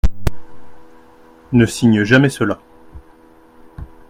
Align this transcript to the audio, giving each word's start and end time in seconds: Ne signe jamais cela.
Ne 1.53 1.67
signe 1.67 2.03
jamais 2.05 2.31
cela. 2.31 2.59